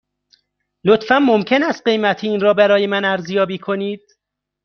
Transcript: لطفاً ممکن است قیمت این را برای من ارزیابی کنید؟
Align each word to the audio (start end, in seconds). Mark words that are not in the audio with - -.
لطفاً 0.83 1.19
ممکن 1.19 1.63
است 1.63 1.81
قیمت 1.85 2.23
این 2.23 2.41
را 2.41 2.53
برای 2.53 2.87
من 2.87 3.05
ارزیابی 3.05 3.57
کنید؟ 3.57 4.01